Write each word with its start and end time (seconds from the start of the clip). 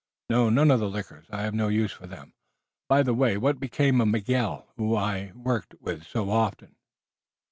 No, 0.31 0.49
none 0.49 0.71
of 0.71 0.79
the 0.79 0.89
liquors, 0.89 1.27
I 1.29 1.43
have 1.43 1.53
no 1.53 1.67
use 1.67 1.91
for 1.91 2.07
them. 2.07 2.33
By 2.89 3.03
the 3.03 3.13
way, 3.13 3.37
what 3.37 3.59
became 3.59 4.01
of 4.01 4.07
Miguel, 4.07 4.65
with 4.69 4.77
whom 4.77 4.97
I 4.97 5.31
worked 5.35 5.75
so 6.07 6.31
often?" 6.31 6.75